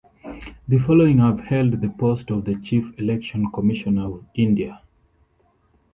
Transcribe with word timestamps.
The 0.67 0.79
following 0.79 1.19
have 1.19 1.41
held 1.41 1.79
the 1.79 1.89
post 1.89 2.31
of 2.31 2.43
the 2.45 2.55
Chief 2.55 2.91
Election 2.97 3.51
Commissioner 3.51 4.07
of 4.11 4.25
India. 4.33 4.81